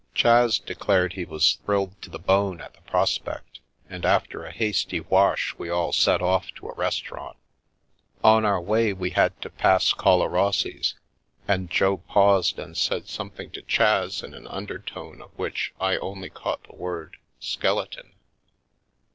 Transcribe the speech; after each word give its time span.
Chas 0.15 0.57
declared 0.57 1.13
he 1.13 1.25
was 1.25 1.59
thrilled 1.63 2.01
to 2.01 2.09
the 2.09 2.17
bone 2.17 2.59
at 2.59 2.73
the 2.73 2.81
pros 2.81 3.19
pect, 3.19 3.59
and 3.87 4.03
after 4.03 4.43
a 4.43 4.51
hasty 4.51 4.99
wash 4.99 5.53
we 5.59 5.69
all 5.69 5.93
set 5.93 6.23
off 6.23 6.49
to 6.55 6.67
a 6.67 6.73
restau 6.73 7.11
rant. 7.11 7.37
On 8.23 8.43
our 8.43 8.59
way 8.59 8.93
we 8.93 9.11
had 9.11 9.39
to 9.43 9.49
pass 9.51 9.93
Collarossi's, 9.93 10.95
and 11.47 11.69
Jo 11.69 11.97
paused 11.97 12.57
and 12.57 12.75
said 12.75 13.07
something 13.07 13.51
to 13.51 13.61
Chas 13.61 14.23
in 14.23 14.33
an 14.33 14.47
undertone 14.47 15.21
of 15.21 15.29
which 15.37 15.71
I 15.79 15.97
only 15.97 16.31
caught 16.31 16.63
the 16.63 16.73
word" 16.75 17.17
skeleton." 17.39 18.13